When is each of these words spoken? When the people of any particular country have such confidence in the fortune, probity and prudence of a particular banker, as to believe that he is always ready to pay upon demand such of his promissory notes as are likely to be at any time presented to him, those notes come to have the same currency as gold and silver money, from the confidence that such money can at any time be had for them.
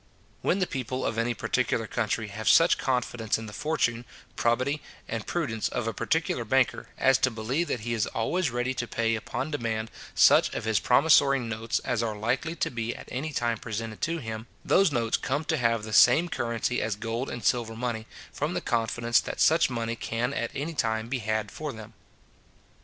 When 0.41 0.57
the 0.57 0.65
people 0.65 1.05
of 1.05 1.19
any 1.19 1.35
particular 1.35 1.85
country 1.85 2.29
have 2.29 2.49
such 2.49 2.79
confidence 2.79 3.37
in 3.37 3.45
the 3.45 3.53
fortune, 3.53 4.03
probity 4.35 4.81
and 5.07 5.27
prudence 5.27 5.69
of 5.69 5.87
a 5.87 5.93
particular 5.93 6.43
banker, 6.43 6.87
as 6.97 7.19
to 7.19 7.29
believe 7.29 7.67
that 7.67 7.81
he 7.81 7.93
is 7.93 8.07
always 8.07 8.49
ready 8.49 8.73
to 8.73 8.87
pay 8.87 9.13
upon 9.13 9.51
demand 9.51 9.91
such 10.15 10.55
of 10.55 10.65
his 10.65 10.79
promissory 10.79 11.37
notes 11.37 11.77
as 11.85 12.01
are 12.01 12.17
likely 12.17 12.55
to 12.55 12.71
be 12.71 12.95
at 12.95 13.09
any 13.11 13.31
time 13.31 13.59
presented 13.59 14.01
to 14.01 14.17
him, 14.17 14.47
those 14.65 14.91
notes 14.91 15.17
come 15.17 15.45
to 15.45 15.57
have 15.57 15.83
the 15.83 15.93
same 15.93 16.29
currency 16.29 16.81
as 16.81 16.95
gold 16.95 17.29
and 17.29 17.43
silver 17.45 17.75
money, 17.75 18.07
from 18.33 18.55
the 18.55 18.59
confidence 18.61 19.19
that 19.19 19.39
such 19.39 19.69
money 19.69 19.95
can 19.95 20.33
at 20.33 20.49
any 20.55 20.73
time 20.73 21.09
be 21.09 21.19
had 21.19 21.51
for 21.51 21.71
them. 21.71 21.93